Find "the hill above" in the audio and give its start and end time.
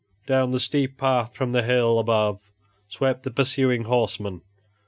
1.51-2.39